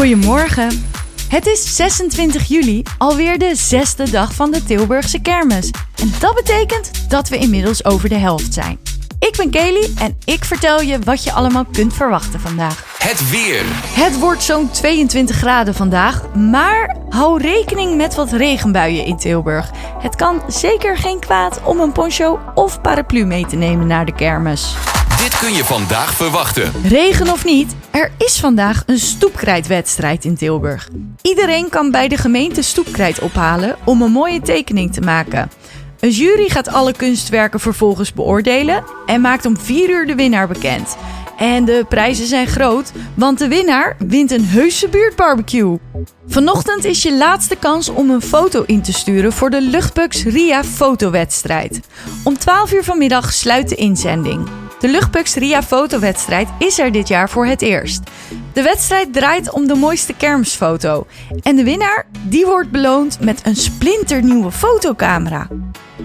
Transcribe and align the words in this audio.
Goedemorgen. 0.00 0.84
Het 1.28 1.46
is 1.46 1.76
26 1.76 2.44
juli, 2.44 2.82
alweer 2.98 3.38
de 3.38 3.54
zesde 3.54 4.10
dag 4.10 4.34
van 4.34 4.50
de 4.50 4.64
Tilburgse 4.64 5.20
kermis. 5.20 5.70
En 5.96 6.12
dat 6.18 6.34
betekent 6.34 7.10
dat 7.10 7.28
we 7.28 7.36
inmiddels 7.38 7.84
over 7.84 8.08
de 8.08 8.14
helft 8.14 8.54
zijn. 8.54 8.78
Ik 9.18 9.34
ben 9.36 9.50
Kelly 9.50 9.90
en 9.98 10.16
ik 10.24 10.44
vertel 10.44 10.80
je 10.80 10.98
wat 10.98 11.24
je 11.24 11.32
allemaal 11.32 11.64
kunt 11.64 11.94
verwachten 11.94 12.40
vandaag. 12.40 12.84
Het 12.98 13.30
weer. 13.30 13.62
Het 13.86 14.18
wordt 14.18 14.42
zo'n 14.42 14.70
22 14.70 15.36
graden 15.36 15.74
vandaag, 15.74 16.34
maar 16.34 16.96
hou 17.08 17.42
rekening 17.42 17.96
met 17.96 18.14
wat 18.14 18.32
regenbuien 18.32 19.04
in 19.04 19.16
Tilburg. 19.16 19.70
Het 19.98 20.16
kan 20.16 20.42
zeker 20.48 20.96
geen 20.96 21.20
kwaad 21.20 21.60
om 21.64 21.80
een 21.80 21.92
poncho 21.92 22.38
of 22.54 22.80
paraplu 22.80 23.24
mee 23.24 23.46
te 23.46 23.56
nemen 23.56 23.86
naar 23.86 24.04
de 24.04 24.14
kermis. 24.14 24.74
Dit 25.20 25.38
kun 25.38 25.52
je 25.52 25.64
vandaag 25.64 26.14
verwachten. 26.14 26.72
Regen 26.82 27.30
of 27.30 27.44
niet, 27.44 27.74
er 27.90 28.12
is 28.18 28.40
vandaag 28.40 28.82
een 28.86 28.98
stoepkrijtwedstrijd 28.98 30.24
in 30.24 30.36
Tilburg. 30.36 30.88
Iedereen 31.22 31.68
kan 31.68 31.90
bij 31.90 32.08
de 32.08 32.16
gemeente 32.16 32.62
stoepkrijt 32.62 33.20
ophalen 33.20 33.76
om 33.84 34.02
een 34.02 34.10
mooie 34.10 34.40
tekening 34.40 34.92
te 34.92 35.00
maken. 35.00 35.50
Een 36.00 36.10
jury 36.10 36.48
gaat 36.48 36.68
alle 36.68 36.92
kunstwerken 36.92 37.60
vervolgens 37.60 38.12
beoordelen 38.12 38.84
en 39.06 39.20
maakt 39.20 39.44
om 39.44 39.58
4 39.58 39.90
uur 39.90 40.06
de 40.06 40.14
winnaar 40.14 40.48
bekend. 40.48 40.96
En 41.36 41.64
de 41.64 41.84
prijzen 41.88 42.26
zijn 42.26 42.46
groot, 42.46 42.92
want 43.14 43.38
de 43.38 43.48
winnaar 43.48 43.96
wint 43.98 44.30
een 44.30 44.44
heuse 44.44 44.88
buurtbarbecue. 44.88 45.78
Vanochtend 46.26 46.84
is 46.84 47.02
je 47.02 47.16
laatste 47.16 47.56
kans 47.56 47.88
om 47.88 48.10
een 48.10 48.22
foto 48.22 48.62
in 48.66 48.82
te 48.82 48.92
sturen 48.92 49.32
voor 49.32 49.50
de 49.50 49.60
Luchtbugs 49.60 50.24
RIA 50.24 50.64
fotowedstrijd. 50.64 51.80
Om 52.24 52.38
12 52.38 52.72
uur 52.72 52.84
vanmiddag 52.84 53.32
sluit 53.32 53.68
de 53.68 53.74
inzending. 53.74 54.48
De 54.80 54.88
Luchtbugs 54.88 55.34
RIA 55.34 55.62
fotowedstrijd 55.62 56.48
is 56.58 56.78
er 56.78 56.92
dit 56.92 57.08
jaar 57.08 57.30
voor 57.30 57.46
het 57.46 57.62
eerst. 57.62 58.02
De 58.52 58.62
wedstrijd 58.62 59.12
draait 59.12 59.50
om 59.50 59.66
de 59.66 59.74
mooiste 59.74 60.14
kermisfoto. 60.14 61.06
En 61.42 61.56
de 61.56 61.64
winnaar 61.64 62.06
die 62.22 62.46
wordt 62.46 62.70
beloond 62.70 63.20
met 63.20 63.46
een 63.46 63.56
splinternieuwe 63.56 64.52
fotocamera. 64.52 65.48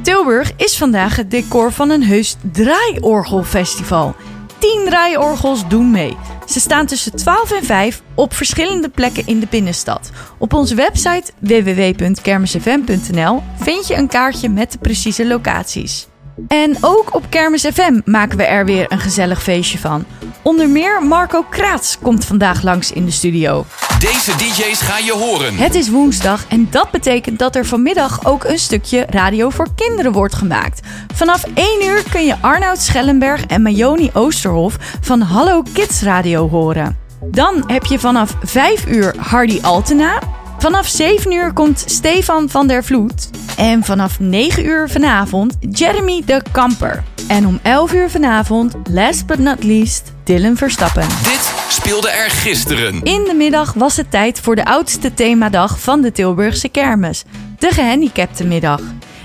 Tilburg 0.01 0.51
is 0.57 0.77
vandaag 0.77 1.15
het 1.15 1.31
decor 1.31 1.71
van 1.71 1.89
een 1.89 2.03
heus 2.03 2.35
draaiorgelfestival. 2.51 4.15
10 4.57 4.81
draaiorgels 4.85 5.67
doen 5.67 5.91
mee. 5.91 6.17
Ze 6.45 6.59
staan 6.59 6.85
tussen 6.85 7.15
12 7.15 7.51
en 7.51 7.63
5 7.63 8.01
op 8.15 8.33
verschillende 8.33 8.89
plekken 8.89 9.27
in 9.27 9.39
de 9.39 9.47
binnenstad. 9.49 10.09
Op 10.37 10.53
onze 10.53 10.75
website 10.75 11.31
www.kermisfm.nl 11.39 13.41
vind 13.55 13.87
je 13.87 13.95
een 13.95 14.07
kaartje 14.07 14.49
met 14.49 14.71
de 14.71 14.77
precieze 14.77 15.27
locaties. 15.27 16.07
En 16.47 16.77
ook 16.81 17.15
op 17.15 17.25
Kermis 17.29 17.65
FM 17.73 17.99
maken 18.05 18.37
we 18.37 18.43
er 18.43 18.65
weer 18.65 18.91
een 18.91 18.99
gezellig 18.99 19.43
feestje 19.43 19.77
van. 19.77 20.05
Onder 20.41 20.69
meer 20.69 21.03
Marco 21.03 21.45
Kraats 21.49 21.97
komt 22.01 22.25
vandaag 22.25 22.61
langs 22.61 22.91
in 22.91 23.05
de 23.05 23.11
studio. 23.11 23.65
Deze 23.99 24.35
DJ's 24.35 24.81
ga 24.81 24.97
je 24.97 25.13
horen. 25.13 25.55
Het 25.55 25.75
is 25.75 25.89
woensdag 25.89 26.45
en 26.47 26.67
dat 26.71 26.91
betekent 26.91 27.39
dat 27.39 27.55
er 27.55 27.65
vanmiddag 27.65 28.25
ook 28.25 28.43
een 28.43 28.59
stukje 28.59 29.05
radio 29.09 29.49
voor 29.49 29.67
kinderen 29.75 30.11
wordt 30.11 30.35
gemaakt. 30.35 30.87
Vanaf 31.13 31.43
1 31.53 31.85
uur 31.85 32.03
kun 32.11 32.25
je 32.25 32.35
Arnoud 32.41 32.81
Schellenberg 32.81 33.45
en 33.45 33.61
Majoni 33.61 34.09
Oosterhof 34.13 34.77
van 35.01 35.21
Hallo 35.21 35.63
Kids 35.73 36.01
Radio 36.01 36.49
horen. 36.49 36.97
Dan 37.21 37.63
heb 37.67 37.85
je 37.85 37.99
vanaf 37.99 38.35
5 38.43 38.85
uur 38.87 39.15
Hardy 39.17 39.59
Altena. 39.61 40.34
Vanaf 40.57 40.87
7 40.87 41.31
uur 41.31 41.53
komt 41.53 41.83
Stefan 41.85 42.49
van 42.49 42.67
der 42.67 42.83
Vloed. 42.83 43.29
En 43.57 43.83
vanaf 43.83 44.19
9 44.19 44.65
uur 44.65 44.89
vanavond 44.89 45.57
Jeremy 45.59 46.23
de 46.25 46.41
Kamper. 46.51 47.03
En 47.27 47.47
om 47.47 47.59
11 47.63 47.93
uur 47.93 48.09
vanavond, 48.09 48.75
last 48.91 49.25
but 49.25 49.39
not 49.39 49.63
least, 49.63 50.13
Dylan 50.23 50.55
Verstappen. 50.55 51.07
Dit 51.07 51.53
speelde 51.69 52.09
er 52.09 52.29
gisteren. 52.29 53.03
In 53.03 53.23
de 53.23 53.33
middag 53.33 53.73
was 53.73 53.97
het 53.97 54.11
tijd 54.11 54.39
voor 54.39 54.55
de 54.55 54.65
oudste 54.65 55.13
themadag 55.13 55.79
van 55.79 56.01
de 56.01 56.11
Tilburgse 56.11 56.69
kermis, 56.69 57.23
de 57.59 57.69
gehandicaptenmiddag. 57.69 58.81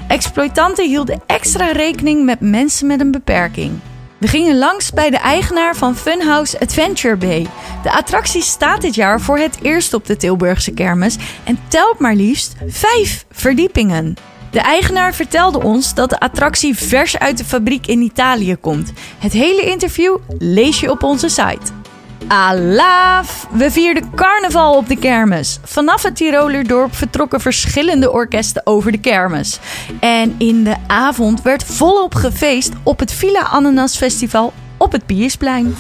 Exploitanten 0.09 0.89
hielden 0.89 1.23
extra 1.27 1.73
rekening 1.73 2.25
met 2.25 2.41
mensen 2.41 2.87
met 2.87 3.01
een 3.01 3.11
beperking. 3.11 3.73
We 4.21 4.27
gingen 4.27 4.59
langs 4.59 4.93
bij 4.93 5.11
de 5.11 5.17
eigenaar 5.17 5.77
van 5.77 5.97
Funhouse 5.97 6.61
Adventure 6.61 7.17
Bay. 7.17 7.47
De 7.83 7.93
attractie 7.93 8.43
staat 8.43 8.81
dit 8.81 8.95
jaar 8.95 9.21
voor 9.21 9.39
het 9.39 9.59
eerst 9.63 9.95
op 9.95 10.07
de 10.07 10.17
Tilburgse 10.17 10.73
kermis 10.73 11.17
en 11.45 11.59
telt 11.69 11.99
maar 11.99 12.15
liefst 12.15 12.55
vijf 12.67 13.25
verdiepingen. 13.31 14.15
De 14.51 14.61
eigenaar 14.61 15.15
vertelde 15.15 15.63
ons 15.63 15.95
dat 15.95 16.11
de 16.11 16.21
attractie 16.21 16.77
vers 16.77 17.19
uit 17.19 17.39
de 17.39 17.45
fabriek 17.45 17.87
in 17.87 18.01
Italië 18.01 18.57
komt. 18.57 18.93
Het 19.19 19.33
hele 19.33 19.63
interview 19.63 20.17
lees 20.39 20.81
je 20.81 20.91
op 20.91 21.03
onze 21.03 21.29
site. 21.29 21.80
Alaaf! 22.29 23.47
We 23.51 23.71
vierden 23.71 24.11
carnaval 24.15 24.77
op 24.77 24.89
de 24.89 24.97
kermis. 24.97 25.59
Vanaf 25.65 26.03
het 26.03 26.17
Tirolerdorp 26.17 26.95
vertrokken 26.95 27.41
verschillende 27.41 28.11
orkesten 28.11 28.67
over 28.67 28.93
de 28.93 28.99
kermis. 28.99 29.59
En 30.01 30.35
in 30.39 30.65
de 30.65 30.77
avond 30.87 31.43
werd 31.43 31.65
volop 31.65 32.15
gefeest 32.15 32.73
op 32.83 32.99
het 32.99 33.13
Villa 33.13 33.43
Ananas 33.43 33.97
Festival 33.97 34.53
op 34.77 34.93
het 34.93 35.07
Piersplein. 35.07 35.75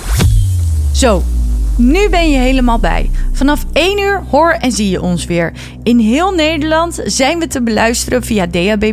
Zo, 0.93 1.23
nu 1.81 2.09
ben 2.09 2.31
je 2.31 2.39
helemaal 2.39 2.79
bij. 2.79 3.11
Vanaf 3.33 3.65
1 3.73 4.01
uur 4.01 4.23
hoor 4.31 4.51
en 4.51 4.73
zie 4.73 4.91
je 4.91 5.03
ons 5.03 5.25
weer. 5.25 5.53
In 5.83 5.99
heel 5.99 6.31
Nederland 6.31 7.01
zijn 7.05 7.39
we 7.39 7.47
te 7.47 7.63
beluisteren 7.63 8.23
via 8.23 8.47
DAB+. 8.47 8.93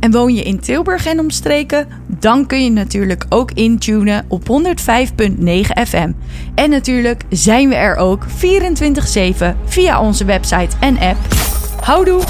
En 0.00 0.10
woon 0.10 0.34
je 0.34 0.42
in 0.42 0.60
Tilburg 0.60 1.06
en 1.06 1.20
omstreken? 1.20 1.88
Dan 2.06 2.46
kun 2.46 2.64
je 2.64 2.70
natuurlijk 2.70 3.24
ook 3.28 3.52
intunen 3.52 4.24
op 4.28 4.42
105.9 4.48 5.86
FM. 5.86 6.12
En 6.54 6.70
natuurlijk 6.70 7.22
zijn 7.30 7.68
we 7.68 7.74
er 7.74 7.96
ook 7.96 8.26
24/7 8.36 9.56
via 9.64 10.00
onze 10.00 10.24
website 10.24 10.76
en 10.80 10.98
app. 10.98 11.18
Houdoe! 11.80 12.22